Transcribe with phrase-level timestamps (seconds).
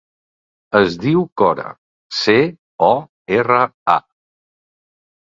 [0.77, 1.65] Es diu Cora:
[2.21, 2.37] ce,
[2.87, 2.89] o,
[3.37, 3.61] erra,
[3.97, 3.99] a.